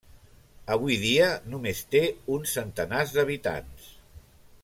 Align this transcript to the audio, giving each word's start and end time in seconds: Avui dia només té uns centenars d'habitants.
Avui 0.75 0.95
dia 1.01 1.27
només 1.51 1.83
té 1.97 2.01
uns 2.37 2.57
centenars 2.59 3.13
d'habitants. 3.19 3.93